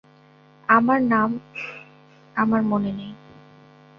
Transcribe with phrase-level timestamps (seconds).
[0.69, 1.29] আমার নাম
[2.35, 3.13] আমার মনে নেই।